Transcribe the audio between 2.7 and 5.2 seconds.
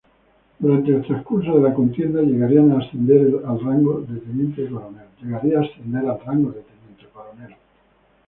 ascender al rango de teniente coronel.